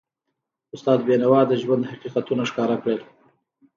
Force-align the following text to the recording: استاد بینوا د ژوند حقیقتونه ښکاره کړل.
استاد 0.75 0.99
بینوا 1.07 1.41
د 1.47 1.51
ژوند 1.61 1.83
حقیقتونه 1.91 2.43
ښکاره 2.49 2.75
کړل. 2.83 2.99